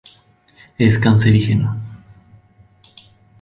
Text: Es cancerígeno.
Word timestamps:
Es 0.79 0.97
cancerígeno. 0.97 1.77